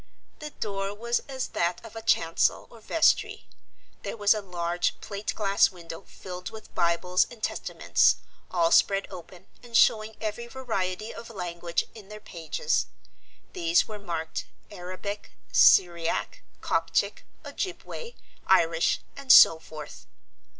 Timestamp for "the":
0.39-0.49